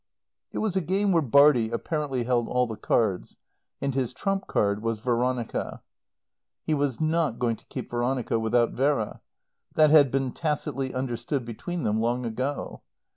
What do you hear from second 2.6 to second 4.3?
the cards. And his